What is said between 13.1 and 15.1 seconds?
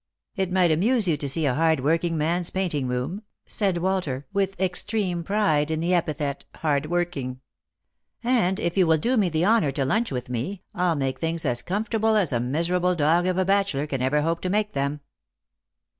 of a bachelor can ever hope to make them."